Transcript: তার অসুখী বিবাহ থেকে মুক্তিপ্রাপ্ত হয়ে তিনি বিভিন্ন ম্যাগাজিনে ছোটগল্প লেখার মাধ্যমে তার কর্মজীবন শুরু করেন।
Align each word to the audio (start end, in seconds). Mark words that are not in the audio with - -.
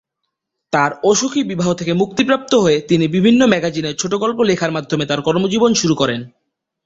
তার 0.73 0.91
অসুখী 1.03 1.41
বিবাহ 1.43 1.69
থেকে 1.73 1.93
মুক্তিপ্রাপ্ত 1.93 2.53
হয়ে 2.55 2.77
তিনি 2.81 3.05
বিভিন্ন 3.07 3.41
ম্যাগাজিনে 3.45 3.91
ছোটগল্প 3.93 4.39
লেখার 4.41 4.71
মাধ্যমে 4.71 5.05
তার 5.05 5.19
কর্মজীবন 5.21 5.71
শুরু 5.73 5.95
করেন। 5.95 6.21